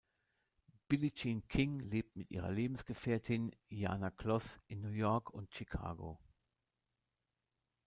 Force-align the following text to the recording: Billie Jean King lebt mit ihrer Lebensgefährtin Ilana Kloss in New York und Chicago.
Billie 0.87 1.11
Jean 1.13 1.47
King 1.47 1.79
lebt 1.79 2.15
mit 2.15 2.31
ihrer 2.31 2.49
Lebensgefährtin 2.51 3.55
Ilana 3.69 4.09
Kloss 4.09 4.59
in 4.65 4.81
New 4.81 4.89
York 4.89 5.29
und 5.29 5.53
Chicago. 5.53 6.17